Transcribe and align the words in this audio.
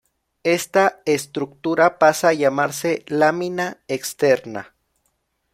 Ésta 0.55 0.99
estructura 1.05 1.99
pasa 1.99 2.29
a 2.29 2.33
llamarse 2.33 3.05
lámina 3.07 3.83
externa. 3.87 4.73